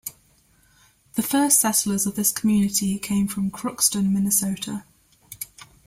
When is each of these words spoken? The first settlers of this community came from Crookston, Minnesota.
The 1.13 1.21
first 1.21 1.61
settlers 1.61 2.07
of 2.07 2.15
this 2.15 2.31
community 2.31 2.97
came 2.97 3.27
from 3.27 3.51
Crookston, 3.51 4.09
Minnesota. 4.11 4.83